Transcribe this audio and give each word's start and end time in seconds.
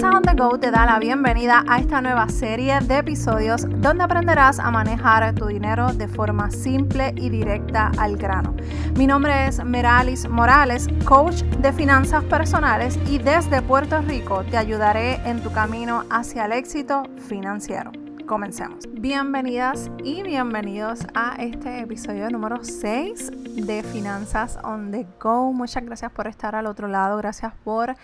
Finanzas 0.00 0.16
on 0.16 0.22
the 0.22 0.42
Go 0.42 0.58
te 0.58 0.70
da 0.70 0.86
la 0.86 0.98
bienvenida 0.98 1.62
a 1.68 1.78
esta 1.78 2.00
nueva 2.00 2.26
serie 2.30 2.80
de 2.80 2.98
episodios 2.98 3.66
donde 3.68 4.02
aprenderás 4.02 4.58
a 4.58 4.70
manejar 4.70 5.34
tu 5.34 5.46
dinero 5.46 5.92
de 5.92 6.08
forma 6.08 6.50
simple 6.50 7.12
y 7.16 7.28
directa 7.28 7.92
al 7.98 8.16
grano. 8.16 8.56
Mi 8.96 9.06
nombre 9.06 9.46
es 9.46 9.62
Meralis 9.62 10.26
Morales, 10.26 10.88
coach 11.04 11.42
de 11.42 11.70
finanzas 11.74 12.24
personales 12.24 12.98
y 13.10 13.18
desde 13.18 13.60
Puerto 13.60 14.00
Rico 14.00 14.42
te 14.44 14.56
ayudaré 14.56 15.16
en 15.28 15.42
tu 15.42 15.52
camino 15.52 16.04
hacia 16.08 16.46
el 16.46 16.52
éxito 16.52 17.02
financiero. 17.28 17.92
Comencemos. 18.26 18.88
Bienvenidas 18.92 19.90
y 20.02 20.22
bienvenidos 20.22 21.00
a 21.14 21.34
este 21.40 21.80
episodio 21.80 22.30
número 22.30 22.64
6 22.64 23.32
de 23.66 23.82
Finanzas 23.82 24.58
on 24.62 24.92
the 24.92 25.06
Go. 25.20 25.52
Muchas 25.52 25.84
gracias 25.84 26.10
por 26.12 26.26
estar 26.26 26.54
al 26.54 26.66
otro 26.66 26.88
lado. 26.88 27.18
Gracias 27.18 27.52
por 27.64 27.94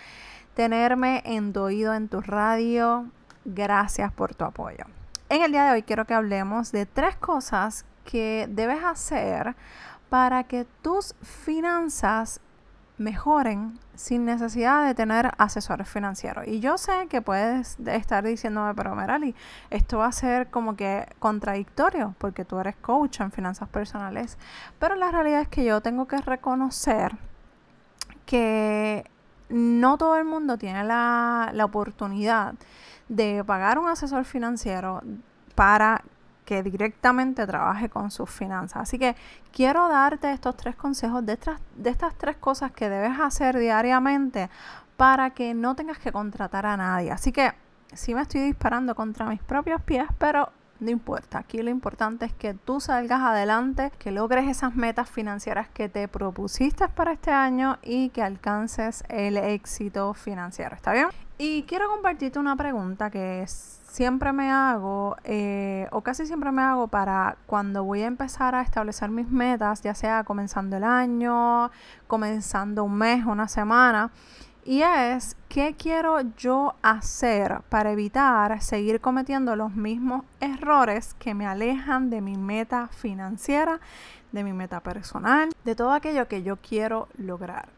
tenerme 0.56 1.22
en 1.26 1.52
tu 1.52 1.60
oído, 1.60 1.94
en 1.94 2.08
tu 2.08 2.22
radio. 2.22 3.06
Gracias 3.44 4.10
por 4.10 4.34
tu 4.34 4.44
apoyo. 4.44 4.86
En 5.28 5.42
el 5.42 5.52
día 5.52 5.66
de 5.66 5.72
hoy 5.72 5.82
quiero 5.82 6.06
que 6.06 6.14
hablemos 6.14 6.72
de 6.72 6.86
tres 6.86 7.14
cosas 7.14 7.84
que 8.04 8.48
debes 8.48 8.82
hacer 8.82 9.54
para 10.08 10.44
que 10.44 10.64
tus 10.80 11.14
finanzas 11.20 12.40
mejoren 12.96 13.78
sin 13.94 14.24
necesidad 14.24 14.86
de 14.86 14.94
tener 14.94 15.30
asesores 15.36 15.86
financieros. 15.90 16.46
Y 16.46 16.60
yo 16.60 16.78
sé 16.78 17.06
que 17.10 17.20
puedes 17.20 17.78
estar 17.80 18.24
diciéndome, 18.24 18.74
pero 18.74 18.94
Merali, 18.94 19.34
esto 19.68 19.98
va 19.98 20.06
a 20.06 20.12
ser 20.12 20.48
como 20.48 20.74
que 20.74 21.06
contradictorio 21.18 22.14
porque 22.16 22.46
tú 22.46 22.58
eres 22.58 22.76
coach 22.76 23.20
en 23.20 23.30
finanzas 23.30 23.68
personales. 23.68 24.38
Pero 24.78 24.94
la 24.94 25.10
realidad 25.10 25.42
es 25.42 25.48
que 25.48 25.64
yo 25.64 25.82
tengo 25.82 26.06
que 26.08 26.16
reconocer 26.16 27.12
que 28.24 29.04
no 29.48 29.98
todo 29.98 30.16
el 30.16 30.24
mundo 30.24 30.58
tiene 30.58 30.84
la, 30.84 31.50
la 31.52 31.64
oportunidad 31.64 32.54
de 33.08 33.44
pagar 33.44 33.78
un 33.78 33.88
asesor 33.88 34.24
financiero 34.24 35.02
para 35.54 36.02
que 36.46 36.62
directamente 36.62 37.46
trabaje 37.46 37.88
con 37.90 38.10
sus 38.10 38.30
finanzas. 38.30 38.82
Así 38.82 38.98
que 38.98 39.16
quiero 39.52 39.88
darte 39.88 40.30
estos 40.32 40.56
tres 40.56 40.76
consejos 40.76 41.26
de 41.26 41.34
estas, 41.34 41.60
de 41.74 41.90
estas 41.90 42.14
tres 42.14 42.36
cosas 42.36 42.70
que 42.70 42.88
debes 42.88 43.18
hacer 43.18 43.58
diariamente 43.58 44.48
para 44.96 45.30
que 45.30 45.52
no 45.52 45.74
tengas 45.74 45.98
que 45.98 46.12
contratar 46.12 46.64
a 46.64 46.76
nadie. 46.76 47.10
Así 47.10 47.32
que 47.32 47.52
sí 47.92 48.14
me 48.14 48.22
estoy 48.22 48.42
disparando 48.42 48.94
contra 48.94 49.26
mis 49.26 49.42
propios 49.42 49.82
pies, 49.82 50.06
pero 50.18 50.50
no 50.80 50.90
importa. 50.90 51.38
Aquí 51.38 51.62
lo 51.62 51.70
importante 51.70 52.26
es 52.26 52.32
que 52.32 52.54
tú 52.54 52.80
salgas 52.80 53.20
adelante, 53.20 53.92
que 53.98 54.10
logres 54.10 54.48
esas 54.48 54.74
metas 54.74 55.08
financieras 55.08 55.68
que 55.68 55.88
te 55.88 56.08
propusiste 56.08 56.88
para 56.88 57.12
este 57.12 57.30
año 57.30 57.78
y 57.82 58.10
que 58.10 58.22
alcances 58.22 59.04
el 59.08 59.36
éxito 59.36 60.14
financiero. 60.14 60.74
¿Está 60.74 60.92
bien? 60.92 61.08
Y 61.38 61.64
quiero 61.64 61.88
compartirte 61.88 62.38
una 62.38 62.56
pregunta 62.56 63.10
que 63.10 63.44
siempre 63.46 64.32
me 64.32 64.50
hago, 64.50 65.16
eh, 65.24 65.86
o 65.90 66.00
casi 66.00 66.26
siempre 66.26 66.50
me 66.50 66.62
hago 66.62 66.88
para 66.88 67.36
cuando 67.46 67.84
voy 67.84 68.02
a 68.02 68.06
empezar 68.06 68.54
a 68.54 68.62
establecer 68.62 69.10
mis 69.10 69.30
metas, 69.30 69.82
ya 69.82 69.94
sea 69.94 70.24
comenzando 70.24 70.76
el 70.76 70.84
año, 70.84 71.70
comenzando 72.06 72.84
un 72.84 72.96
mes, 72.96 73.24
una 73.24 73.48
semana. 73.48 74.10
Y 74.68 74.82
es, 74.82 75.36
¿qué 75.48 75.76
quiero 75.78 76.20
yo 76.36 76.74
hacer 76.82 77.60
para 77.68 77.92
evitar 77.92 78.60
seguir 78.60 79.00
cometiendo 79.00 79.54
los 79.54 79.72
mismos 79.76 80.24
errores 80.40 81.14
que 81.20 81.34
me 81.34 81.46
alejan 81.46 82.10
de 82.10 82.20
mi 82.20 82.36
meta 82.36 82.88
financiera, 82.88 83.78
de 84.32 84.42
mi 84.42 84.52
meta 84.52 84.80
personal, 84.80 85.50
de 85.64 85.76
todo 85.76 85.92
aquello 85.92 86.26
que 86.26 86.42
yo 86.42 86.56
quiero 86.56 87.06
lograr? 87.16 87.68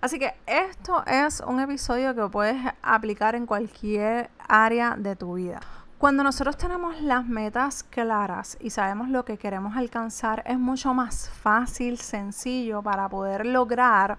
Así 0.00 0.18
que 0.18 0.34
esto 0.44 1.04
es 1.06 1.38
un 1.38 1.60
episodio 1.60 2.16
que 2.16 2.28
puedes 2.28 2.56
aplicar 2.82 3.36
en 3.36 3.46
cualquier 3.46 4.28
área 4.48 4.96
de 4.96 5.14
tu 5.14 5.34
vida. 5.34 5.60
Cuando 5.98 6.24
nosotros 6.24 6.58
tenemos 6.58 7.00
las 7.00 7.24
metas 7.24 7.84
claras 7.84 8.58
y 8.60 8.70
sabemos 8.70 9.08
lo 9.08 9.24
que 9.24 9.38
queremos 9.38 9.76
alcanzar, 9.76 10.42
es 10.44 10.58
mucho 10.58 10.92
más 10.92 11.30
fácil, 11.30 11.98
sencillo 11.98 12.82
para 12.82 13.08
poder 13.08 13.46
lograr 13.46 14.18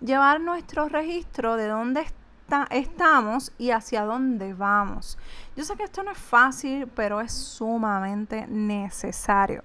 llevar 0.00 0.40
nuestro 0.40 0.88
registro 0.88 1.56
de 1.56 1.66
dónde 1.66 2.02
está, 2.02 2.68
estamos 2.70 3.52
y 3.58 3.70
hacia 3.70 4.04
dónde 4.04 4.54
vamos. 4.54 5.18
Yo 5.56 5.64
sé 5.64 5.74
que 5.74 5.82
esto 5.82 6.04
no 6.04 6.12
es 6.12 6.18
fácil, 6.18 6.86
pero 6.86 7.20
es 7.20 7.32
sumamente 7.32 8.46
necesario. 8.46 9.64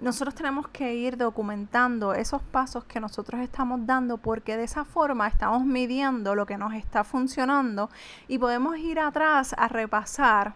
Nosotros 0.00 0.34
tenemos 0.34 0.68
que 0.68 0.94
ir 0.94 1.16
documentando 1.16 2.12
esos 2.12 2.42
pasos 2.42 2.84
que 2.84 3.00
nosotros 3.00 3.40
estamos 3.40 3.86
dando 3.86 4.18
porque 4.18 4.56
de 4.56 4.64
esa 4.64 4.84
forma 4.84 5.26
estamos 5.28 5.64
midiendo 5.64 6.34
lo 6.34 6.46
que 6.46 6.58
nos 6.58 6.74
está 6.74 7.04
funcionando 7.04 7.90
y 8.28 8.38
podemos 8.38 8.78
ir 8.78 9.00
atrás 9.00 9.54
a 9.58 9.68
repasar 9.68 10.54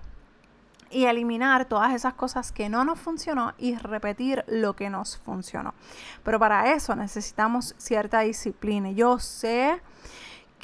y 0.90 1.04
eliminar 1.04 1.64
todas 1.66 1.94
esas 1.94 2.14
cosas 2.14 2.52
que 2.52 2.68
no 2.68 2.84
nos 2.84 2.98
funcionó 2.98 3.54
y 3.58 3.76
repetir 3.76 4.44
lo 4.46 4.74
que 4.74 4.90
nos 4.90 5.18
funcionó. 5.18 5.74
Pero 6.22 6.38
para 6.38 6.72
eso 6.72 6.94
necesitamos 6.94 7.74
cierta 7.78 8.20
disciplina. 8.20 8.90
Yo 8.90 9.18
sé 9.18 9.80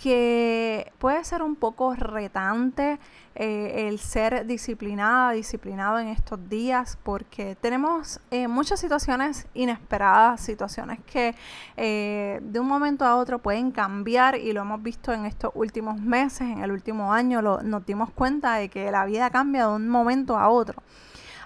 que 0.01 0.95
puede 0.99 1.23
ser 1.25 1.43
un 1.43 1.57
poco 1.57 1.95
retante 1.95 2.99
eh, 3.35 3.87
el 3.87 3.99
ser 3.99 4.47
disciplinada, 4.47 5.33
disciplinado 5.33 5.99
en 5.99 6.09
estos 6.09 6.49
días, 6.49 6.99
porque 7.03 7.55
tenemos 7.61 8.19
eh, 8.31 8.49
muchas 8.49 8.81
situaciones 8.81 9.47
inesperadas, 9.53 10.41
situaciones 10.41 11.01
que 11.05 11.35
eh, 11.77 12.41
de 12.43 12.61
un 12.61 12.67
momento 12.67 13.05
a 13.05 13.17
otro 13.17 13.41
pueden 13.41 13.73
cambiar 13.73 14.37
y 14.37 14.55
lo 14.55 14.63
hemos 14.63 14.83
visto 14.83 15.13
en 15.13 15.27
estos 15.27 15.53
últimos 15.55 16.01
meses, 16.01 16.49
en 16.49 16.63
el 16.65 16.73
último 16.73 17.13
año, 17.13 17.43
nos 17.43 17.85
dimos 17.85 18.09
cuenta 18.11 18.55
de 18.55 18.71
que 18.71 18.91
la 18.91 19.05
vida 19.05 19.29
cambia 19.29 19.67
de 19.67 19.75
un 19.75 19.87
momento 19.87 20.39
a 20.39 20.49
otro. 20.49 20.83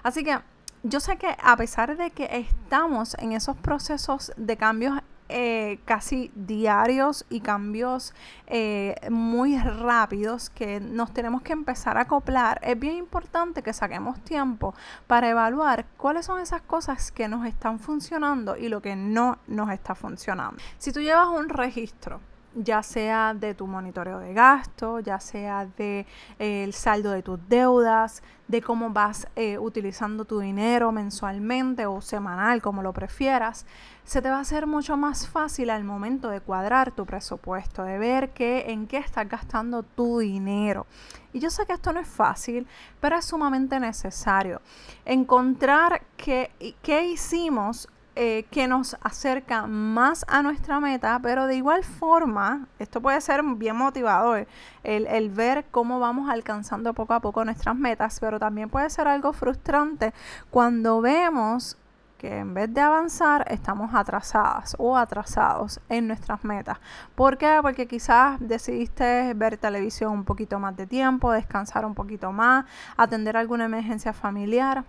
Así 0.01 0.23
que 0.23 0.39
yo 0.83 1.01
sé 1.01 1.17
que 1.17 1.35
a 1.43 1.57
pesar 1.57 1.97
de 1.97 2.11
que 2.11 2.29
estamos 2.31 3.17
en 3.19 3.33
esos 3.33 3.57
procesos 3.57 4.31
de 4.37 4.55
cambios 4.55 5.01
eh, 5.37 5.79
casi 5.83 6.31
diarios 6.33 7.25
y 7.29 7.41
cambios 7.41 8.13
eh, 8.47 8.95
muy 9.09 9.57
rápidos 9.57 10.49
que 10.49 10.79
nos 10.79 11.13
tenemos 11.13 11.41
que 11.41 11.51
empezar 11.51 11.97
a 11.97 12.03
acoplar, 12.03 12.61
es 12.63 12.79
bien 12.79 12.95
importante 12.95 13.61
que 13.61 13.73
saquemos 13.73 14.17
tiempo 14.23 14.73
para 15.07 15.27
evaluar 15.29 15.87
cuáles 15.97 16.25
son 16.25 16.39
esas 16.39 16.61
cosas 16.61 17.11
que 17.11 17.27
nos 17.27 17.45
están 17.45 17.79
funcionando 17.79 18.55
y 18.55 18.69
lo 18.69 18.81
que 18.81 18.95
no 18.95 19.39
nos 19.47 19.71
está 19.71 19.93
funcionando. 19.93 20.55
Si 20.77 20.93
tú 20.93 21.01
llevas 21.01 21.27
un 21.27 21.49
registro, 21.49 22.21
ya 22.55 22.81
sea 22.83 23.33
de 23.33 23.53
tu 23.53 23.67
monitoreo 23.67 24.19
de 24.19 24.33
gasto, 24.33 24.99
ya 24.99 25.19
sea 25.19 25.65
de 25.77 26.05
eh, 26.39 26.63
el 26.63 26.73
saldo 26.73 27.11
de 27.11 27.21
tus 27.21 27.39
deudas, 27.49 28.23
de 28.47 28.61
cómo 28.61 28.91
vas 28.91 29.27
eh, 29.35 29.57
utilizando 29.57 30.23
tu 30.25 30.39
dinero 30.39 30.91
mensualmente 30.91 31.85
o 31.85 32.01
semanal, 32.01 32.61
como 32.61 32.83
lo 32.83 32.93
prefieras, 32.93 33.65
se 34.03 34.21
te 34.21 34.29
va 34.29 34.37
a 34.37 34.41
hacer 34.41 34.67
mucho 34.67 34.97
más 34.97 35.27
fácil 35.27 35.69
al 35.69 35.83
momento 35.83 36.29
de 36.29 36.41
cuadrar 36.41 36.91
tu 36.91 37.05
presupuesto, 37.05 37.83
de 37.83 37.97
ver 37.97 38.29
qué, 38.29 38.65
en 38.71 38.87
qué 38.87 38.97
estás 38.97 39.27
gastando 39.27 39.83
tu 39.83 40.19
dinero. 40.19 40.85
Y 41.33 41.39
yo 41.39 41.49
sé 41.49 41.65
que 41.65 41.73
esto 41.73 41.91
no 41.91 41.99
es 41.99 42.07
fácil, 42.07 42.67
pero 43.01 43.17
es 43.17 43.25
sumamente 43.25 43.79
necesario. 43.79 44.61
Encontrar 45.03 46.03
qué, 46.15 46.51
qué 46.81 47.05
hicimos 47.07 47.89
eh, 48.15 48.45
que 48.49 48.67
nos 48.67 48.95
acerca 49.01 49.67
más 49.67 50.23
a 50.29 50.41
nuestra 50.41 50.79
meta, 50.79 51.19
pero 51.21 51.47
de 51.47 51.55
igual 51.57 51.83
forma, 51.83 52.67
esto 52.79 53.01
puede 53.01 53.19
ser 53.19 53.43
bien 53.43 53.75
motivador, 53.75 54.47
el, 54.83 55.05
el, 55.07 55.29
ver 55.29 55.65
cómo 55.69 55.99
vamos 55.99 56.29
alcanzando 56.29 56.93
poco 56.93 57.13
a 57.13 57.19
poco 57.19 57.43
nuestras 57.43 57.75
metas, 57.75 58.19
pero 58.21 58.39
también 58.39 58.69
puede 58.69 58.89
ser 58.89 59.09
algo 59.09 59.33
frustrante 59.33 60.13
cuando 60.49 61.01
vemos 61.01 61.77
que 62.17 62.37
en 62.37 62.53
vez 62.53 62.73
de 62.73 62.81
avanzar 62.81 63.45
estamos 63.51 63.93
atrasadas 63.93 64.75
o 64.79 64.97
atrasados 64.97 65.79
en 65.89 66.07
nuestras 66.07 66.43
metas. 66.43 66.77
¿Por 67.15 67.37
qué? 67.37 67.59
Porque 67.61 67.87
quizás 67.87 68.37
decidiste 68.39 69.33
ver 69.33 69.57
televisión 69.57 70.13
un 70.13 70.23
poquito 70.23 70.59
más 70.59 70.75
de 70.77 70.87
tiempo, 70.87 71.31
descansar 71.31 71.85
un 71.85 71.95
poquito 71.95 72.31
más, 72.31 72.65
atender 72.95 73.35
alguna 73.35 73.65
emergencia 73.65 74.13
familiar 74.13 74.85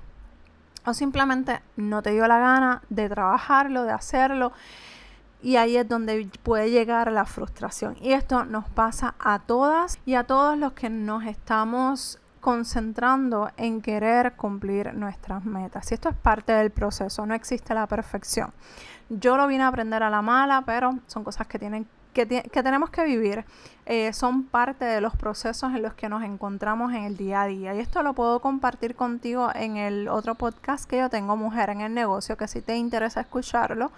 o 0.86 0.94
simplemente 0.94 1.60
no 1.76 2.00
te 2.00 2.12
dio 2.12 2.26
la 2.26 2.38
gana 2.38 2.82
de 2.88 3.08
trabajarlo, 3.08 3.82
de 3.82 3.92
hacerlo. 3.92 4.52
Y 5.42 5.56
ahí 5.56 5.76
es 5.76 5.88
donde 5.88 6.30
puede 6.42 6.70
llegar 6.70 7.12
la 7.12 7.24
frustración. 7.26 7.96
Y 8.00 8.12
esto 8.12 8.44
nos 8.44 8.68
pasa 8.68 9.14
a 9.18 9.40
todas 9.40 9.98
y 10.06 10.14
a 10.14 10.24
todos 10.24 10.56
los 10.56 10.72
que 10.72 10.88
nos 10.88 11.24
estamos 11.24 12.18
concentrando 12.40 13.50
en 13.56 13.82
querer 13.82 14.36
cumplir 14.36 14.94
nuestras 14.94 15.44
metas. 15.44 15.90
Y 15.90 15.94
esto 15.94 16.08
es 16.08 16.16
parte 16.16 16.52
del 16.52 16.70
proceso, 16.70 17.26
no 17.26 17.34
existe 17.34 17.74
la 17.74 17.88
perfección. 17.88 18.52
Yo 19.08 19.36
lo 19.36 19.48
vine 19.48 19.64
a 19.64 19.68
aprender 19.68 20.02
a 20.04 20.10
la 20.10 20.22
mala, 20.22 20.62
pero 20.64 21.00
son 21.08 21.24
cosas 21.24 21.48
que 21.48 21.58
tienen 21.58 21.88
que, 22.24 22.62
tenemos 22.62 22.88
que 22.90 23.04
vivir 23.04 23.44
eh, 23.84 24.12
son 24.14 24.44
parte 24.44 24.84
de 24.86 25.00
los 25.00 25.14
procesos 25.14 25.74
en 25.74 25.82
los 25.82 25.92
que 25.94 26.08
nos 26.08 26.22
encontramos 26.24 26.92
en 26.94 27.04
el 27.04 27.16
día 27.16 27.42
a 27.42 27.46
día. 27.46 27.74
Y 27.74 27.80
esto 27.80 28.02
lo 28.02 28.14
puedo 28.14 28.40
compartir 28.40 28.96
contigo 28.96 29.50
en 29.54 29.76
el 29.76 30.08
otro 30.08 30.34
podcast 30.34 30.88
que 30.88 30.98
yo 30.98 31.10
tengo, 31.10 31.36
Mujer 31.36 31.70
en 31.70 31.82
el 31.82 31.92
Negocio, 31.92 32.36
que 32.36 32.48
si 32.48 32.62
te 32.62 32.76
interesa 32.76 33.20
escucharlo, 33.20 33.92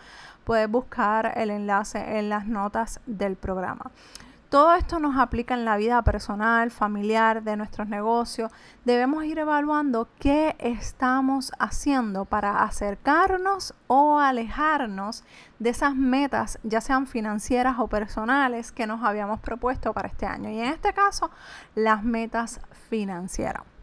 puedes 0.44 0.68
buscar 0.68 1.32
el 1.36 1.50
enlace 1.50 2.18
en 2.18 2.28
las 2.28 2.46
notas 2.46 3.00
del 3.06 3.36
programa. 3.36 3.92
Todo 4.48 4.74
esto 4.74 4.98
nos 4.98 5.18
aplica 5.18 5.52
en 5.52 5.66
la 5.66 5.76
vida 5.76 6.00
personal, 6.00 6.70
familiar, 6.70 7.42
de 7.42 7.58
nuestros 7.58 7.86
negocios. 7.86 8.50
Debemos 8.86 9.24
ir 9.24 9.38
evaluando 9.38 10.08
qué 10.18 10.56
estamos 10.58 11.52
haciendo 11.58 12.24
para 12.24 12.62
acercarnos 12.62 13.74
o 13.88 14.18
alejarnos 14.18 15.22
de 15.58 15.68
esas 15.68 15.94
metas, 15.94 16.58
ya 16.62 16.80
sean 16.80 17.06
financieras 17.06 17.76
o 17.78 17.88
personales, 17.88 18.72
que 18.72 18.86
nos 18.86 19.04
habíamos 19.04 19.40
propuesto 19.40 19.92
para 19.92 20.08
este 20.08 20.24
año. 20.24 20.48
Y 20.48 20.60
en 20.60 20.72
este 20.72 20.94
caso, 20.94 21.30
las 21.74 22.02
metas 22.02 22.62
financieras. 22.88 23.77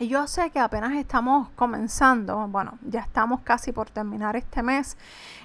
Yo 0.00 0.28
sé 0.28 0.50
que 0.50 0.60
apenas 0.60 0.92
estamos 0.92 1.48
comenzando, 1.56 2.46
bueno, 2.46 2.78
ya 2.82 3.00
estamos 3.00 3.40
casi 3.40 3.72
por 3.72 3.90
terminar 3.90 4.36
este 4.36 4.62
mes, 4.62 4.96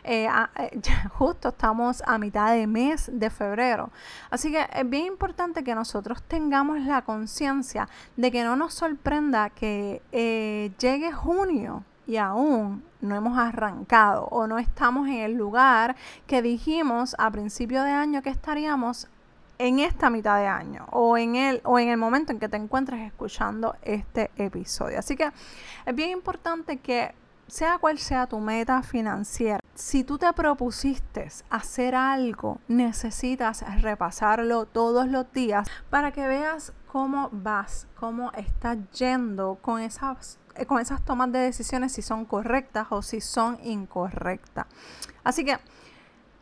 eh, 0.04 0.30
eh, 0.60 0.82
justo 1.10 1.50
estamos 1.50 2.04
a 2.06 2.20
mitad 2.20 2.54
de 2.54 2.68
mes 2.68 3.10
de 3.12 3.32
febrero. 3.32 3.90
Así 4.30 4.52
que 4.52 4.68
es 4.72 4.88
bien 4.88 5.08
importante 5.08 5.64
que 5.64 5.74
nosotros 5.74 6.22
tengamos 6.22 6.80
la 6.82 7.02
conciencia 7.02 7.90
de 8.16 8.32
que 8.32 8.44
no 8.44 8.56
nos 8.56 8.76
sorprenda 8.76 9.50
que 9.50 10.04
eh, 10.12 10.72
llegue 10.78 11.12
junio 11.12 11.84
y 12.06 12.18
aún 12.18 12.84
no 13.02 13.16
hemos 13.16 13.40
arrancado 13.40 14.26
o 14.26 14.46
no 14.46 14.60
estamos 14.60 15.08
en 15.08 15.16
el 15.16 15.34
lugar 15.34 15.96
que 16.28 16.44
dijimos 16.44 17.16
a 17.18 17.32
principio 17.32 17.82
de 17.82 17.92
año 17.92 18.22
que 18.22 18.30
estaríamos 18.30 19.08
en 19.58 19.80
esta 19.80 20.10
mitad 20.10 20.40
de 20.40 20.48
año 20.48 20.86
o 20.92 21.18
en 21.18 21.36
el 21.36 21.62
o 21.64 21.80
en 21.80 21.90
el 21.90 21.98
momento 21.98 22.32
en 22.32 22.40
que 22.40 22.50
te 22.50 22.58
encuentres 22.58 23.02
escuchando 23.02 23.76
este 23.82 24.32
episodio. 24.36 25.00
Así 25.00 25.16
que 25.16 25.32
es 25.86 25.96
bien 25.96 26.10
importante 26.10 26.78
que 26.78 27.14
sea 27.48 27.78
cual 27.78 28.00
sea 28.00 28.28
tu 28.28 28.40
meta 28.40 28.82
financiera, 28.82 29.60
si 29.76 30.04
tú 30.04 30.18
te 30.18 30.32
propusiste 30.34 31.28
hacer 31.50 31.96
algo, 31.96 32.60
necesitas 32.68 33.64
repasarlo 33.82 34.66
todos 34.66 35.08
los 35.08 35.32
días 35.32 35.68
para 35.90 36.12
que 36.12 36.28
veas 36.28 36.74
cómo 36.88 37.30
vas, 37.32 37.88
cómo 37.96 38.32
estás 38.34 38.78
yendo 38.92 39.58
con 39.62 39.82
esas, 39.82 40.40
con 40.68 40.80
esas 40.80 41.04
tomas 41.04 41.32
de 41.32 41.40
decisiones, 41.40 41.94
si 41.94 42.02
son 42.02 42.26
correctas 42.26 42.88
o 42.92 43.02
si 43.02 43.20
son 43.20 43.58
incorrectas. 43.64 44.68
Así 45.24 45.44
que, 45.44 45.58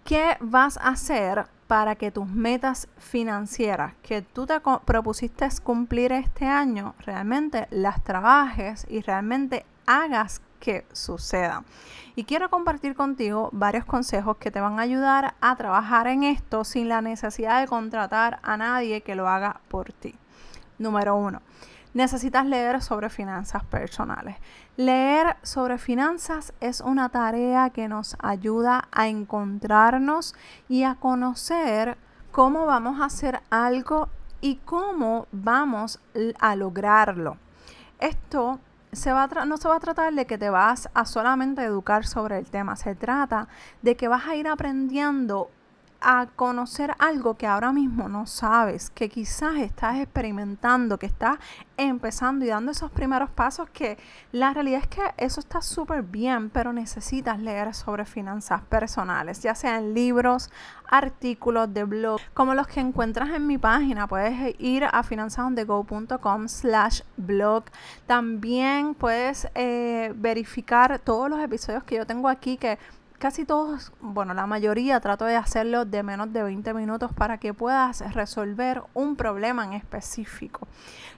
¿qué 0.03 0.37
vas 0.41 0.77
a 0.77 0.89
hacer 0.89 1.45
para 1.71 1.95
que 1.95 2.11
tus 2.11 2.27
metas 2.27 2.89
financieras 2.97 3.93
que 4.03 4.21
tú 4.21 4.45
te 4.45 4.59
propusiste 4.83 5.47
cumplir 5.63 6.11
este 6.11 6.45
año 6.45 6.95
realmente 6.99 7.69
las 7.71 8.03
trabajes 8.03 8.85
y 8.89 8.99
realmente 8.99 9.65
hagas 9.85 10.41
que 10.59 10.85
sucedan. 10.91 11.63
Y 12.17 12.25
quiero 12.25 12.49
compartir 12.49 12.93
contigo 12.93 13.47
varios 13.53 13.85
consejos 13.85 14.35
que 14.35 14.51
te 14.51 14.59
van 14.59 14.79
a 14.79 14.81
ayudar 14.81 15.35
a 15.39 15.55
trabajar 15.55 16.07
en 16.07 16.23
esto 16.23 16.65
sin 16.65 16.89
la 16.89 17.01
necesidad 17.01 17.61
de 17.61 17.67
contratar 17.67 18.39
a 18.43 18.57
nadie 18.57 18.99
que 18.99 19.15
lo 19.15 19.29
haga 19.29 19.61
por 19.69 19.93
ti. 19.93 20.13
Número 20.77 21.15
uno, 21.15 21.41
necesitas 21.93 22.45
leer 22.45 22.81
sobre 22.81 23.09
finanzas 23.09 23.63
personales. 23.63 24.35
Leer 24.81 25.37
sobre 25.43 25.77
finanzas 25.77 26.53
es 26.59 26.81
una 26.81 27.09
tarea 27.09 27.69
que 27.69 27.87
nos 27.87 28.17
ayuda 28.17 28.87
a 28.91 29.09
encontrarnos 29.09 30.33
y 30.67 30.85
a 30.85 30.95
conocer 30.95 31.99
cómo 32.31 32.65
vamos 32.65 32.99
a 32.99 33.05
hacer 33.05 33.41
algo 33.51 34.09
y 34.41 34.55
cómo 34.55 35.27
vamos 35.31 35.99
a 36.39 36.55
lograrlo. 36.55 37.37
Esto 37.99 38.59
no 38.91 38.97
se 39.57 39.67
va 39.67 39.75
a 39.75 39.79
tratar 39.79 40.15
de 40.15 40.25
que 40.25 40.39
te 40.39 40.49
vas 40.49 40.89
a 40.95 41.05
solamente 41.05 41.63
educar 41.63 42.07
sobre 42.07 42.39
el 42.39 42.49
tema, 42.49 42.75
se 42.75 42.95
trata 42.95 43.49
de 43.83 43.95
que 43.95 44.07
vas 44.07 44.25
a 44.25 44.35
ir 44.35 44.47
aprendiendo 44.47 45.51
a 46.01 46.27
conocer 46.35 46.93
algo 46.99 47.35
que 47.35 47.47
ahora 47.47 47.71
mismo 47.71 48.09
no 48.09 48.25
sabes, 48.25 48.89
que 48.89 49.07
quizás 49.07 49.55
estás 49.57 49.99
experimentando, 49.99 50.97
que 50.97 51.05
estás 51.05 51.37
empezando 51.77 52.43
y 52.43 52.49
dando 52.49 52.71
esos 52.71 52.91
primeros 52.91 53.29
pasos, 53.29 53.69
que 53.69 53.97
la 54.31 54.53
realidad 54.53 54.81
es 54.81 54.87
que 54.87 55.01
eso 55.17 55.39
está 55.39 55.61
súper 55.61 56.03
bien, 56.03 56.49
pero 56.49 56.73
necesitas 56.73 57.39
leer 57.39 57.73
sobre 57.73 58.05
finanzas 58.05 58.61
personales, 58.61 59.41
ya 59.41 59.55
sean 59.55 59.93
libros, 59.93 60.49
artículos 60.87 61.73
de 61.73 61.85
blog, 61.85 62.19
como 62.33 62.53
los 62.53 62.67
que 62.67 62.79
encuentras 62.79 63.29
en 63.29 63.47
mi 63.47 63.57
página. 63.57 64.07
Puedes 64.07 64.55
ir 64.59 64.85
a 64.91 65.03
finanzasondego.com 65.03 66.47
slash 66.47 67.01
blog. 67.17 67.63
También 68.05 68.93
puedes 68.95 69.47
eh, 69.55 70.13
verificar 70.15 70.99
todos 70.99 71.29
los 71.29 71.39
episodios 71.39 71.83
que 71.83 71.95
yo 71.95 72.05
tengo 72.05 72.27
aquí 72.27 72.57
que 72.57 72.77
casi 73.21 73.45
todos, 73.45 73.93
bueno, 74.01 74.33
la 74.33 74.47
mayoría 74.47 74.99
trato 74.99 75.25
de 75.25 75.35
hacerlo 75.35 75.85
de 75.85 76.01
menos 76.01 76.33
de 76.33 76.41
20 76.41 76.73
minutos 76.73 77.13
para 77.13 77.37
que 77.37 77.53
puedas 77.53 78.01
resolver 78.15 78.81
un 78.95 79.15
problema 79.15 79.63
en 79.63 79.73
específico. 79.73 80.67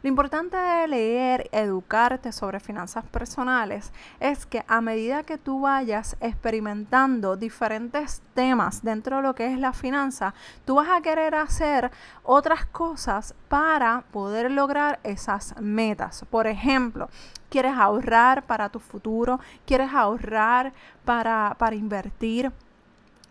Lo 0.02 0.10
importante 0.10 0.58
de 0.58 0.88
leer, 0.90 1.50
educarte 1.54 2.34
sobre 2.34 2.60
finanzas 2.60 3.06
personales 3.06 3.94
es 4.20 4.46
que 4.46 4.66
a 4.68 4.82
medida 4.82 5.24
que 5.24 5.38
tú 5.38 5.62
vayas 5.62 6.18
experimentando 6.20 7.38
diferentes 7.38 8.22
temas 8.34 8.84
dentro 8.84 9.18
de 9.18 9.24
lo 9.24 9.34
que 9.34 9.54
es 9.54 9.58
la 9.58 9.72
finanza, 9.72 10.34
tú 10.66 10.76
vas 10.76 10.90
a 10.90 11.02
querer 11.02 11.36
hacer 11.36 11.90
otras 12.24 12.66
cosas 12.66 13.34
para 13.48 14.04
poder 14.12 14.52
lograr 14.52 15.00
esas 15.04 15.56
metas. 15.62 16.26
Por 16.30 16.48
ejemplo, 16.48 17.08
quieres 17.54 17.78
ahorrar 17.78 18.48
para 18.48 18.68
tu 18.70 18.80
futuro, 18.80 19.40
quieres 19.64 19.94
ahorrar 19.94 20.74
para, 21.06 21.56
para 21.60 21.76
invertir 21.76 22.52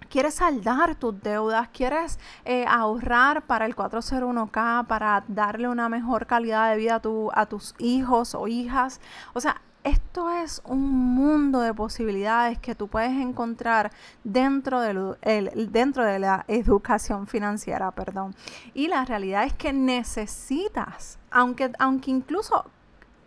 quieres 0.09 0.35
saldar 0.35 0.95
tus 0.95 1.21
deudas, 1.23 1.69
quieres 1.73 2.19
eh, 2.45 2.67
ahorrar 2.69 3.47
para 3.47 3.65
el 3.65 3.75
401k, 3.75 4.87
para 4.87 5.25
darle 5.27 5.69
una 5.69 5.89
mejor 5.89 6.27
calidad 6.27 6.71
de 6.71 6.77
vida 6.77 6.97
a, 6.97 7.01
tu, 7.01 7.31
a 7.35 7.47
tus 7.47 7.75
hijos 7.79 8.35
o 8.35 8.47
hijas. 8.47 9.01
O 9.33 9.41
sea, 9.41 9.63
esto 9.85 10.31
es 10.31 10.61
un 10.67 10.83
mundo 10.91 11.61
de 11.61 11.73
posibilidades 11.73 12.59
que 12.59 12.75
tú 12.75 12.89
puedes 12.89 13.13
encontrar 13.13 13.91
dentro 14.23 14.83
de, 14.83 15.17
dentro 15.71 16.05
de 16.05 16.19
la 16.19 16.45
educación 16.47 17.27
financiera, 17.27 17.91
perdón. 17.91 18.37
Y 18.75 18.89
la 18.89 19.07
realidad 19.07 19.45
es 19.45 19.55
que 19.55 19.73
necesitas, 19.73 21.19
aunque, 21.31 21.73
aunque 21.79 22.11
incluso 22.11 22.67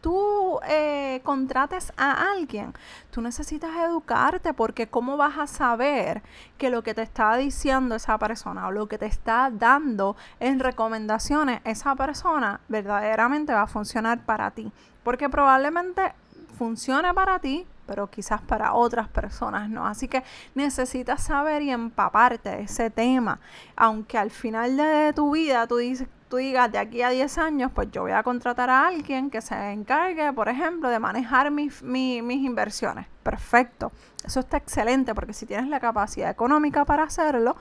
tú 0.06 0.60
eh, 0.68 1.20
contrates 1.24 1.92
a 1.98 2.32
alguien, 2.32 2.76
tú 3.10 3.22
necesitas 3.22 3.76
educarte 3.78 4.54
porque 4.54 4.86
¿cómo 4.86 5.18
vas 5.18 5.40
a 5.40 5.48
saber 5.48 6.22
que 6.60 6.70
lo 6.70 6.84
que 6.84 6.94
te 6.94 7.02
está 7.02 7.36
diciendo 7.38 7.96
esa 7.96 8.20
persona 8.20 8.68
o 8.68 8.72
lo 8.72 8.88
que 8.88 9.00
te 9.00 9.08
está 9.08 9.50
dando 9.52 10.16
en 10.40 10.60
recomendaciones 10.60 11.60
esa 11.64 11.96
persona 11.96 12.60
verdaderamente 12.68 13.52
va 13.52 13.64
a 13.64 13.68
funcionar 13.68 14.24
para 14.28 14.52
ti? 14.52 14.72
Porque 15.04 15.28
probablemente 15.28 16.14
funcione 16.56 17.12
para 17.16 17.40
ti, 17.40 17.66
pero 17.88 18.08
quizás 18.08 18.42
para 18.42 18.74
otras 18.74 19.08
personas 19.10 19.72
no. 19.72 19.88
Así 19.88 20.08
que 20.08 20.24
necesitas 20.54 21.24
saber 21.24 21.64
y 21.64 21.72
empaparte 21.72 22.62
ese 22.62 22.92
tema. 22.92 23.40
Aunque 23.76 24.20
al 24.20 24.30
final 24.30 24.78
de 24.78 25.14
tu 25.14 25.32
vida 25.32 25.66
tú 25.66 25.78
dices, 25.78 26.08
tú 26.28 26.38
digas 26.38 26.72
de 26.72 26.78
aquí 26.78 27.02
a 27.02 27.10
10 27.10 27.38
años, 27.38 27.72
pues 27.74 27.92
yo 27.92 28.02
voy 28.02 28.12
a 28.12 28.24
contratar 28.24 28.70
a 28.70 28.88
alguien 28.88 29.30
que 29.30 29.42
se 29.42 29.72
encargue, 29.72 30.32
por 30.34 30.50
ejemplo, 30.50 30.90
de 30.90 31.00
manejar 31.00 31.52
mis, 31.52 31.84
mis 31.84 32.44
inversiones. 32.44 33.08
Perfecto. 33.24 33.92
Eso 34.24 34.40
está 34.40 34.58
excelente 34.58 35.14
porque 35.14 35.34
si 35.34 35.46
tienes 35.46 35.68
la 35.68 35.80
capacidad 35.80 36.30
económica 36.30 36.86
para 36.86 37.04
hacerlo, 37.04 37.56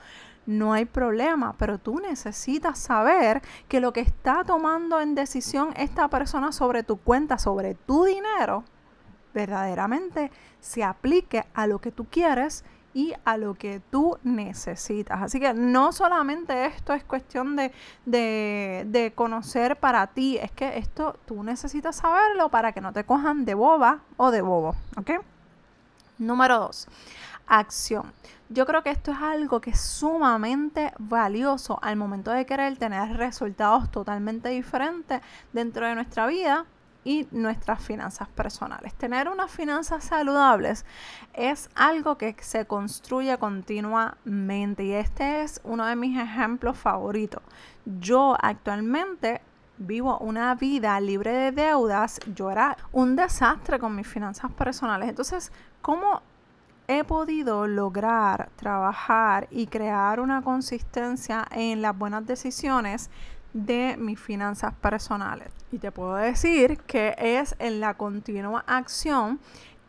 no 0.45 0.73
hay 0.73 0.85
problema, 0.85 1.55
pero 1.57 1.79
tú 1.79 1.99
necesitas 1.99 2.77
saber 2.77 3.41
que 3.67 3.79
lo 3.79 3.93
que 3.93 4.01
está 4.01 4.43
tomando 4.43 5.01
en 5.01 5.15
decisión 5.15 5.73
esta 5.75 6.07
persona 6.07 6.51
sobre 6.51 6.83
tu 6.83 6.97
cuenta, 6.97 7.37
sobre 7.37 7.73
tu 7.73 8.05
dinero, 8.05 8.63
verdaderamente 9.33 10.31
se 10.59 10.83
aplique 10.83 11.45
a 11.53 11.67
lo 11.67 11.79
que 11.79 11.91
tú 11.91 12.05
quieres 12.05 12.63
y 12.95 13.13
a 13.25 13.35
lo 13.35 13.55
que 13.55 13.81
tú 13.91 14.17
necesitas. 14.23 15.21
Así 15.21 15.37
que 15.37 15.53
no 15.53 15.91
solamente 15.91 16.65
esto 16.65 16.93
es 16.93 17.03
cuestión 17.03 17.57
de, 17.57 17.73
de, 18.05 19.11
conocer 19.13 19.75
para 19.75 20.07
ti, 20.07 20.37
es 20.37 20.49
que 20.51 20.77
esto 20.77 21.19
tú 21.25 21.43
necesitas 21.43 21.97
saberlo 21.97 22.47
para 22.47 22.71
que 22.71 22.79
no 22.79 22.93
te 22.93 23.03
cojan 23.03 23.43
de 23.43 23.53
boba 23.53 23.99
o 24.15 24.31
de 24.31 24.41
bobo, 24.41 24.75
¿ok? 24.95 25.11
Número 26.17 26.57
dos, 26.57 26.87
acción. 27.47 28.13
Yo 28.47 28.65
creo 28.65 28.81
que 28.81 28.91
esto 28.91 29.11
es 29.11 29.19
algo 29.19 29.59
que 29.59 29.71
es 29.71 29.81
sumamente 29.81 30.93
valioso 30.97 31.77
al 31.81 31.97
momento 31.97 32.31
de 32.31 32.45
querer 32.45 32.77
tener 32.77 33.17
resultados 33.17 33.91
totalmente 33.91 34.47
diferentes 34.47 35.19
dentro 35.51 35.85
de 35.85 35.95
nuestra 35.95 36.27
vida 36.27 36.65
y 37.05 37.27
nuestras 37.31 37.81
finanzas 37.81 38.27
personales. 38.27 38.93
Tener 38.95 39.29
unas 39.29 39.49
finanzas 39.49 40.03
saludables 40.03 40.85
es 41.33 41.69
algo 41.75 42.17
que 42.17 42.35
se 42.41 42.65
construye 42.65 43.37
continuamente 43.37 44.83
y 44.83 44.91
este 44.91 45.43
es 45.43 45.61
uno 45.63 45.85
de 45.85 45.95
mis 45.95 46.19
ejemplos 46.19 46.77
favoritos. 46.77 47.41
Yo 47.85 48.35
actualmente 48.41 49.39
vivo 49.77 50.17
una 50.17 50.55
vida 50.55 50.99
libre 50.99 51.31
de 51.31 51.51
deudas. 51.51 52.19
Yo 52.33 52.51
era 52.51 52.75
un 52.91 53.15
desastre 53.15 53.79
con 53.79 53.95
mis 53.95 54.07
finanzas 54.07 54.51
personales. 54.51 55.07
Entonces, 55.07 55.51
¿cómo 55.81 56.21
he 56.87 57.03
podido 57.03 57.67
lograr 57.67 58.49
trabajar 58.55 59.47
y 59.49 59.67
crear 59.67 60.19
una 60.19 60.41
consistencia 60.41 61.45
en 61.51 61.81
las 61.81 61.97
buenas 61.97 62.25
decisiones 62.25 63.09
de 63.55 63.95
mis 63.97 64.19
finanzas 64.19 64.73
personales. 64.73 65.47
Y 65.75 65.77
te 65.77 65.91
puedo 65.91 66.15
decir 66.15 66.77
que 66.87 67.13
es 67.19 67.53
en 67.59 67.81
la 67.81 67.95
continua 67.95 68.63
acción 68.65 69.41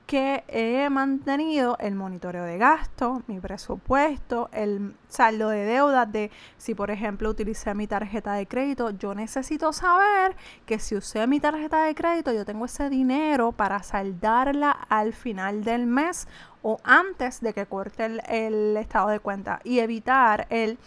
que 0.04 0.42
he 0.48 0.90
mantenido 0.90 1.76
el 1.78 1.94
monitoreo 1.94 2.42
de 2.42 2.58
gasto, 2.58 3.22
mi 3.28 3.38
presupuesto, 3.38 4.48
el 4.52 4.96
saldo 5.06 5.48
de 5.48 5.64
deudas 5.64 6.10
de 6.10 6.32
si 6.56 6.74
por 6.74 6.90
ejemplo 6.90 7.30
utilicé 7.30 7.72
mi 7.76 7.86
tarjeta 7.86 8.32
de 8.32 8.48
crédito, 8.48 8.90
yo 8.90 9.14
necesito 9.14 9.72
saber 9.72 10.34
que 10.64 10.80
si 10.80 10.96
usé 10.96 11.24
mi 11.28 11.38
tarjeta 11.38 11.84
de 11.84 11.94
crédito 11.94 12.32
yo 12.32 12.44
tengo 12.44 12.64
ese 12.64 12.90
dinero 12.90 13.52
para 13.52 13.80
saldarla 13.84 14.72
al 14.72 15.12
final 15.12 15.62
del 15.62 15.86
mes 15.86 16.26
o 16.62 16.80
antes 16.82 17.40
de 17.40 17.52
que 17.52 17.66
corte 17.66 18.06
el 18.28 18.76
estado 18.76 19.10
de 19.10 19.20
cuenta 19.20 19.60
y 19.62 19.78
evitar 19.78 20.48
el 20.50 20.80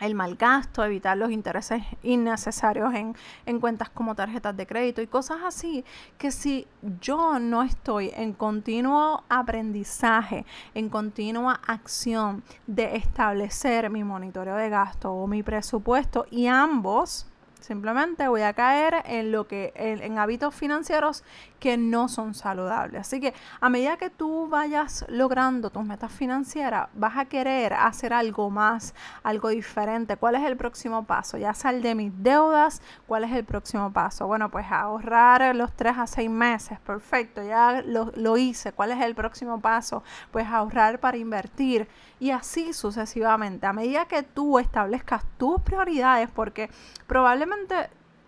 el 0.00 0.14
mal 0.14 0.36
gasto, 0.36 0.84
evitar 0.84 1.16
los 1.16 1.30
intereses 1.30 1.82
innecesarios 2.02 2.94
en, 2.94 3.16
en, 3.46 3.60
cuentas 3.60 3.88
como 3.88 4.14
tarjetas 4.14 4.56
de 4.56 4.66
crédito 4.66 5.00
y 5.02 5.06
cosas 5.06 5.38
así, 5.44 5.84
que 6.18 6.30
si 6.30 6.66
yo 7.00 7.38
no 7.38 7.62
estoy 7.62 8.12
en 8.14 8.32
continuo 8.32 9.24
aprendizaje, 9.28 10.44
en 10.74 10.88
continua 10.88 11.60
acción 11.66 12.42
de 12.66 12.96
establecer 12.96 13.90
mi 13.90 14.04
monitoreo 14.04 14.56
de 14.56 14.68
gasto 14.68 15.12
o 15.12 15.26
mi 15.26 15.42
presupuesto 15.42 16.26
y 16.30 16.46
ambos, 16.46 17.26
Simplemente 17.66 18.28
voy 18.28 18.42
a 18.42 18.52
caer 18.52 19.02
en 19.06 19.32
lo 19.32 19.48
que 19.48 19.72
en, 19.74 20.18
hábitos 20.20 20.54
financieros 20.54 21.24
que 21.58 21.76
no 21.76 22.08
son 22.08 22.32
saludables. 22.32 23.00
Así 23.00 23.20
que 23.20 23.34
a 23.60 23.68
medida 23.68 23.96
que 23.96 24.08
tú 24.08 24.46
vayas 24.46 25.04
logrando 25.08 25.70
tus 25.70 25.84
metas 25.84 26.12
financieras, 26.12 26.88
vas 26.94 27.16
a 27.16 27.24
querer 27.24 27.72
hacer 27.72 28.12
algo 28.12 28.50
más, 28.50 28.94
algo 29.24 29.48
diferente. 29.48 30.16
¿Cuál 30.16 30.36
es 30.36 30.44
el 30.44 30.56
próximo 30.56 31.06
paso? 31.06 31.38
Ya 31.38 31.54
sal 31.54 31.82
de 31.82 31.96
mis 31.96 32.12
deudas. 32.22 32.82
¿Cuál 33.08 33.24
es 33.24 33.32
el 33.32 33.44
próximo 33.44 33.92
paso? 33.92 34.28
Bueno, 34.28 34.48
pues 34.48 34.66
ahorrar 34.70 35.56
los 35.56 35.72
tres 35.72 35.98
a 35.98 36.06
seis 36.06 36.30
meses. 36.30 36.78
Perfecto, 36.78 37.42
ya 37.42 37.82
lo, 37.84 38.12
lo 38.14 38.36
hice. 38.36 38.70
¿Cuál 38.70 38.92
es 38.92 39.02
el 39.02 39.16
próximo 39.16 39.60
paso? 39.60 40.04
Pues 40.30 40.46
ahorrar 40.46 41.00
para 41.00 41.16
invertir 41.16 41.88
y 42.20 42.30
así 42.30 42.72
sucesivamente. 42.72 43.66
A 43.66 43.72
medida 43.72 44.04
que 44.04 44.22
tú 44.22 44.60
establezcas 44.60 45.24
tus 45.36 45.60
prioridades, 45.62 46.30
porque 46.30 46.70
probablemente 47.08 47.55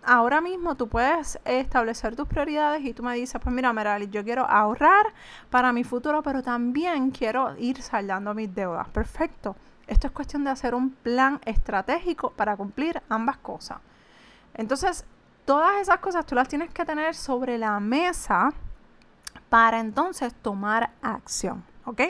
ahora 0.03 0.41
mismo 0.41 0.75
tú 0.75 0.87
puedes 0.87 1.39
establecer 1.45 2.15
tus 2.15 2.27
prioridades 2.27 2.83
y 2.83 2.93
tú 2.93 3.03
me 3.03 3.15
dices, 3.15 3.39
pues 3.41 3.53
mira, 3.53 3.71
Merali, 3.73 4.09
yo 4.09 4.23
quiero 4.23 4.45
ahorrar 4.45 5.13
para 5.49 5.71
mi 5.73 5.83
futuro, 5.83 6.23
pero 6.23 6.41
también 6.41 7.11
quiero 7.11 7.55
ir 7.57 7.81
saldando 7.81 8.33
mis 8.33 8.53
deudas. 8.53 8.87
Perfecto. 8.89 9.55
Esto 9.87 10.07
es 10.07 10.13
cuestión 10.13 10.43
de 10.43 10.51
hacer 10.51 10.75
un 10.75 10.91
plan 10.91 11.39
estratégico 11.45 12.31
para 12.31 12.55
cumplir 12.55 13.01
ambas 13.09 13.37
cosas. 13.37 13.79
Entonces, 14.53 15.05
todas 15.45 15.81
esas 15.81 15.97
cosas 15.99 16.25
tú 16.25 16.35
las 16.35 16.47
tienes 16.47 16.71
que 16.71 16.85
tener 16.85 17.15
sobre 17.15 17.57
la 17.57 17.79
mesa 17.79 18.51
para 19.49 19.79
entonces 19.79 20.33
tomar 20.35 20.91
acción. 21.01 21.63
¿Ok? 21.85 22.01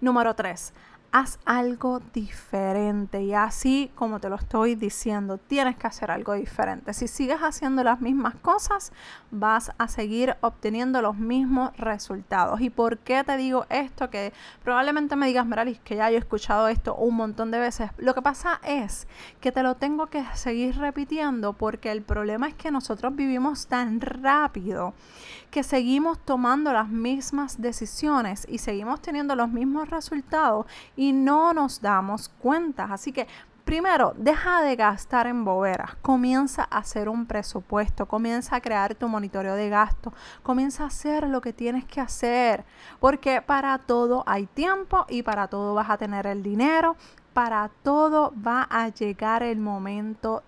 Número 0.00 0.34
tres, 0.34 0.72
haz 1.18 1.38
algo 1.46 2.02
diferente. 2.12 3.22
Y 3.22 3.32
así 3.32 3.90
como 3.94 4.20
te 4.20 4.28
lo 4.28 4.36
estoy 4.36 4.74
diciendo, 4.74 5.38
tienes 5.38 5.76
que 5.76 5.86
hacer 5.86 6.10
algo 6.10 6.34
diferente. 6.34 6.92
Si 6.92 7.08
sigues 7.08 7.38
haciendo 7.38 7.82
las 7.82 8.02
mismas 8.02 8.34
cosas, 8.34 8.92
vas 9.30 9.72
a 9.78 9.88
seguir 9.88 10.36
obteniendo 10.42 11.00
los 11.00 11.16
mismos 11.16 11.74
resultados. 11.78 12.60
¿Y 12.60 12.68
por 12.68 12.98
qué 12.98 13.24
te 13.24 13.38
digo 13.38 13.64
esto? 13.70 14.10
Que 14.10 14.34
probablemente 14.62 15.16
me 15.16 15.26
digas, 15.26 15.46
Meralis, 15.46 15.80
que 15.80 15.96
ya 15.96 16.10
he 16.10 16.16
escuchado 16.16 16.68
esto 16.68 16.94
un 16.94 17.16
montón 17.16 17.50
de 17.50 17.60
veces. 17.60 17.90
Lo 17.96 18.14
que 18.14 18.20
pasa 18.20 18.60
es 18.62 19.08
que 19.40 19.52
te 19.52 19.62
lo 19.62 19.76
tengo 19.76 20.08
que 20.08 20.22
seguir 20.34 20.76
repitiendo 20.76 21.54
porque 21.54 21.92
el 21.92 22.02
problema 22.02 22.46
es 22.48 22.54
que 22.54 22.70
nosotros 22.70 23.16
vivimos 23.16 23.68
tan 23.68 24.02
rápido 24.02 24.92
que 25.50 25.62
seguimos 25.62 26.18
tomando 26.18 26.72
las 26.72 26.90
mismas 26.90 27.62
decisiones 27.62 28.46
y 28.50 28.58
seguimos 28.58 29.00
teniendo 29.00 29.34
los 29.34 29.48
mismos 29.48 29.88
resultados 29.88 30.66
y 30.96 31.05
no 31.12 31.52
nos 31.52 31.80
damos 31.80 32.28
cuenta. 32.28 32.84
Así 32.84 33.12
que 33.12 33.26
Primero, 33.66 34.14
deja 34.16 34.62
de 34.62 34.76
gastar 34.76 35.26
en 35.26 35.44
boberas, 35.44 35.96
comienza 35.96 36.62
a 36.70 36.78
hacer 36.78 37.08
un 37.08 37.26
presupuesto, 37.26 38.06
comienza 38.06 38.54
a 38.54 38.60
crear 38.60 38.94
tu 38.94 39.08
monitoreo 39.08 39.56
de 39.56 39.68
gasto, 39.68 40.12
comienza 40.44 40.84
a 40.84 40.86
hacer 40.86 41.28
lo 41.28 41.40
que 41.40 41.52
tienes 41.52 41.84
que 41.84 42.00
hacer, 42.00 42.64
porque 43.00 43.42
para 43.42 43.76
todo 43.78 44.22
hay 44.24 44.46
tiempo 44.46 45.04
y 45.08 45.24
para 45.24 45.48
todo 45.48 45.74
vas 45.74 45.90
a 45.90 45.98
tener 45.98 46.28
el 46.28 46.44
dinero, 46.44 46.94
para 47.32 47.68
todo 47.82 48.32
va 48.40 48.68
a 48.70 48.88
llegar 48.90 49.42
el 49.42 49.58
momento 49.58 50.44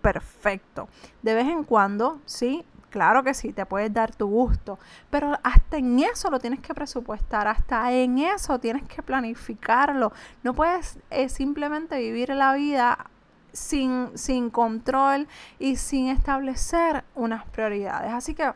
perfecto. 0.00 0.88
De 1.22 1.34
vez 1.34 1.48
en 1.48 1.64
cuando, 1.64 2.20
sí, 2.26 2.64
Claro 2.90 3.22
que 3.22 3.34
sí, 3.34 3.52
te 3.52 3.66
puedes 3.66 3.92
dar 3.92 4.14
tu 4.14 4.26
gusto, 4.26 4.78
pero 5.10 5.36
hasta 5.42 5.76
en 5.76 5.98
eso 6.00 6.30
lo 6.30 6.38
tienes 6.38 6.60
que 6.60 6.72
presupuestar, 6.72 7.48
hasta 7.48 7.92
en 7.92 8.18
eso 8.18 8.58
tienes 8.58 8.84
que 8.84 9.02
planificarlo. 9.02 10.12
No 10.42 10.54
puedes 10.54 10.98
eh, 11.10 11.28
simplemente 11.28 11.98
vivir 11.98 12.30
la 12.30 12.54
vida 12.54 13.10
sin, 13.52 14.16
sin 14.16 14.50
control 14.50 15.26
y 15.58 15.76
sin 15.76 16.08
establecer 16.08 17.04
unas 17.14 17.44
prioridades. 17.46 18.12
Así 18.12 18.34
que 18.34 18.52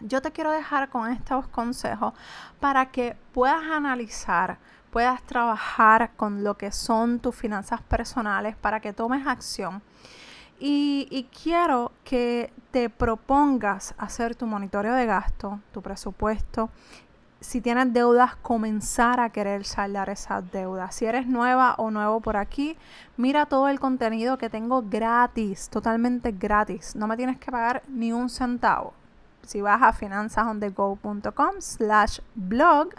yo 0.00 0.22
te 0.22 0.32
quiero 0.32 0.50
dejar 0.50 0.88
con 0.88 1.10
estos 1.10 1.48
consejos 1.48 2.14
para 2.60 2.90
que 2.90 3.16
puedas 3.32 3.62
analizar 3.64 4.58
puedas 4.90 5.22
trabajar 5.22 6.10
con 6.16 6.42
lo 6.42 6.56
que 6.56 6.72
son 6.72 7.20
tus 7.20 7.34
finanzas 7.34 7.80
personales 7.80 8.56
para 8.56 8.80
que 8.80 8.92
tomes 8.92 9.26
acción 9.26 9.82
y, 10.60 11.26
quiero 11.42 11.92
que 12.04 12.52
te 12.70 12.90
propongas 12.90 13.94
hacer 13.98 14.36
tu 14.36 14.46
monitoreo 14.46 14.94
de 14.94 15.06
gasto, 15.06 15.60
tu 15.72 15.82
presupuesto. 15.82 16.70
Si 17.40 17.62
tienes 17.62 17.92
deudas, 17.92 18.36
comenzar 18.36 19.18
a 19.18 19.30
querer 19.30 19.64
saldar 19.64 20.10
esas 20.10 20.52
deudas. 20.52 20.94
Si 20.94 21.06
eres 21.06 21.26
nueva 21.26 21.74
o 21.78 21.90
nuevo 21.90 22.20
por 22.20 22.36
aquí, 22.36 22.76
mira 23.16 23.46
todo 23.46 23.68
el 23.68 23.80
contenido 23.80 24.36
que 24.36 24.50
tengo 24.50 24.82
gratis, 24.82 25.70
totalmente 25.70 26.32
gratis. 26.32 26.94
No 26.94 27.06
me 27.06 27.16
tienes 27.16 27.38
que 27.38 27.50
pagar 27.50 27.82
ni 27.88 28.12
un 28.12 28.28
centavo 28.28 28.92
si 29.50 29.60
vas 29.60 29.82
a 29.82 29.92
finanzasondego.com 29.92 31.54
slash 31.58 32.20
blog, 32.36 32.90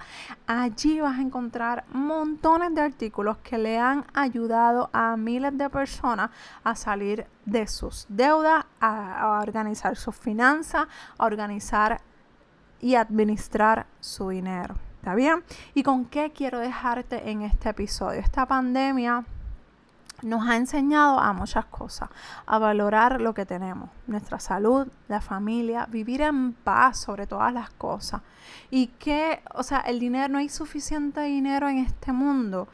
allí 0.47 0.99
vas 0.99 1.17
a 1.17 1.21
encontrar 1.21 1.85
montones 1.93 2.75
de 2.75 2.81
artículos 2.81 3.37
que 3.37 3.57
le 3.57 3.79
han 3.79 4.03
ayudado 4.13 4.89
a 4.91 5.15
miles 5.15 5.57
de 5.57 5.69
personas 5.69 6.29
a 6.65 6.75
salir 6.75 7.25
de 7.45 7.67
sus 7.67 8.05
deudas, 8.09 8.65
a, 8.81 9.39
organizar 9.41 9.95
sus 9.95 10.13
finanzas, 10.13 10.87
a 11.17 11.25
organizar 11.25 12.01
y 12.81 12.95
administrar 12.95 13.85
su 14.01 14.27
dinero. 14.27 14.75
¿Está 14.97 15.15
bien? 15.15 15.45
¿Y 15.73 15.83
con 15.83 16.03
qué 16.03 16.33
quiero 16.33 16.59
dejarte 16.59 17.31
en 17.31 17.43
este 17.43 17.69
episodio? 17.69 18.19
Esta 18.19 18.45
pandemia 18.45 19.23
nos 20.21 20.47
ha 20.47 20.55
enseñado 20.55 21.19
a 21.19 21.33
muchas 21.33 21.65
cosas, 21.65 22.09
a 22.45 22.59
valorar 22.59 23.21
lo 23.21 23.33
que 23.33 23.45
tenemos, 23.45 23.89
nuestra 24.07 24.39
salud, 24.39 24.87
la 25.07 25.21
familia, 25.21 25.85
vivir 25.85 26.21
en 26.21 26.53
paz 26.53 26.97
sobre 26.99 27.27
todas 27.27 27.53
las 27.53 27.69
cosas. 27.71 28.21
Y 28.69 28.87
que, 28.87 29.41
o 29.53 29.63
sea, 29.63 29.79
el 29.79 29.99
dinero, 29.99 30.27
no 30.29 30.39
hay 30.39 30.49
suficiente 30.49 31.21
dinero 31.21 31.69
en 31.69 31.79
este 31.79 32.11
mundo 32.11 32.67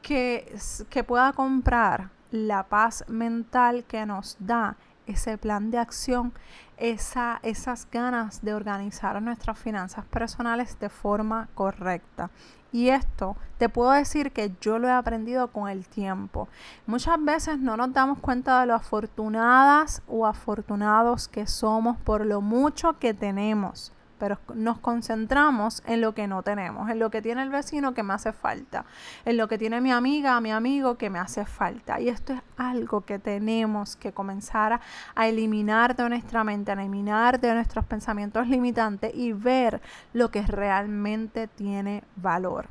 que, 0.00 0.54
que 0.90 1.04
pueda 1.04 1.32
comprar 1.32 2.10
la 2.30 2.64
paz 2.64 3.04
mental 3.08 3.84
que 3.84 4.06
nos 4.06 4.36
da 4.38 4.76
ese 5.06 5.36
plan 5.38 5.70
de 5.70 5.78
acción, 5.78 6.32
esa, 6.76 7.40
esas 7.42 7.88
ganas 7.90 8.42
de 8.42 8.54
organizar 8.54 9.20
nuestras 9.20 9.58
finanzas 9.58 10.04
personales 10.06 10.78
de 10.78 10.88
forma 10.88 11.48
correcta. 11.54 12.30
Y 12.72 12.88
esto 12.88 13.36
te 13.58 13.68
puedo 13.68 13.90
decir 13.92 14.32
que 14.32 14.52
yo 14.60 14.78
lo 14.78 14.88
he 14.88 14.92
aprendido 14.92 15.48
con 15.48 15.68
el 15.68 15.86
tiempo. 15.86 16.48
Muchas 16.86 17.22
veces 17.22 17.58
no 17.58 17.76
nos 17.76 17.92
damos 17.92 18.18
cuenta 18.18 18.60
de 18.60 18.66
lo 18.66 18.74
afortunadas 18.74 20.02
o 20.08 20.26
afortunados 20.26 21.28
que 21.28 21.46
somos 21.46 21.98
por 21.98 22.24
lo 22.24 22.40
mucho 22.40 22.98
que 22.98 23.12
tenemos 23.14 23.92
pero 24.22 24.38
nos 24.54 24.78
concentramos 24.78 25.82
en 25.84 26.00
lo 26.00 26.14
que 26.14 26.28
no 26.28 26.44
tenemos, 26.44 26.88
en 26.88 27.00
lo 27.00 27.10
que 27.10 27.20
tiene 27.20 27.42
el 27.42 27.50
vecino 27.50 27.92
que 27.92 28.04
me 28.04 28.14
hace 28.14 28.32
falta, 28.32 28.84
en 29.24 29.36
lo 29.36 29.48
que 29.48 29.58
tiene 29.58 29.80
mi 29.80 29.90
amiga, 29.90 30.40
mi 30.40 30.52
amigo 30.52 30.96
que 30.96 31.10
me 31.10 31.18
hace 31.18 31.44
falta. 31.44 32.00
Y 32.00 32.08
esto 32.08 32.32
es 32.32 32.40
algo 32.56 33.00
que 33.00 33.18
tenemos 33.18 33.96
que 33.96 34.12
comenzar 34.12 34.80
a, 35.16 35.26
eliminar 35.26 35.96
de 35.96 36.08
nuestra 36.08 36.44
mente, 36.44 36.70
a 36.70 36.74
eliminar 36.74 37.40
de 37.40 37.52
nuestros 37.52 37.84
pensamientos 37.84 38.46
limitantes 38.46 39.10
y 39.12 39.32
ver 39.32 39.82
lo 40.12 40.30
que 40.30 40.42
realmente 40.42 41.48
tiene 41.48 42.04
valor. 42.14 42.68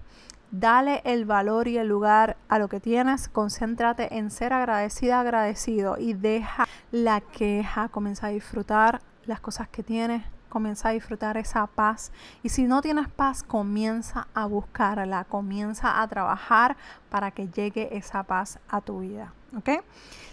Dale 0.51 1.01
el 1.03 1.25
valor 1.25 1.67
y 1.67 1.77
el 1.77 1.89
lugar 1.89 2.37
a 2.47 2.59
lo 2.59 2.69
que 2.69 2.79
tienes, 2.79 3.27
concéntrate 3.27 4.17
en 4.17 4.31
ser 4.31 4.53
agradecida, 4.53 5.19
agradecido 5.19 5.97
y 5.99 6.13
deja 6.13 6.65
la 6.91 7.19
queja, 7.19 7.89
comienza 7.89 8.27
a 8.27 8.29
disfrutar 8.29 9.01
las 9.25 9.41
cosas 9.41 9.67
que 9.67 9.83
tienes, 9.83 10.23
comienza 10.51 10.89
a 10.89 10.91
disfrutar 10.91 11.37
esa 11.37 11.65
paz. 11.65 12.11
Y 12.43 12.49
si 12.49 12.63
no 12.67 12.81
tienes 12.81 13.09
paz, 13.09 13.41
comienza 13.41 14.27
a 14.35 14.45
buscarla, 14.45 15.23
comienza 15.23 15.99
a 15.99 16.07
trabajar 16.07 16.77
para 17.09 17.31
que 17.31 17.47
llegue 17.47 17.97
esa 17.97 18.21
paz 18.21 18.59
a 18.69 18.81
tu 18.81 18.99
vida. 18.99 19.33
¿Ok? 19.57 19.69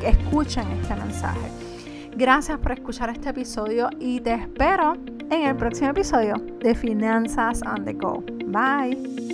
escuchen 0.04 0.70
este 0.72 0.96
mensaje. 0.96 1.50
Gracias 2.18 2.60
por 2.60 2.74
escuchar 2.74 3.10
este 3.10 3.30
episodio 3.30 3.89
y 4.00 4.20
te 4.20 4.34
espero 4.34 4.98
en 5.32 5.44
el 5.44 5.55
próximo 5.55 5.89
episodio 5.91 6.36
de 6.60 6.75
Finanzas 6.75 7.62
on 7.63 7.86
the 7.86 7.94
Go. 7.94 8.24
Bye. 8.48 9.25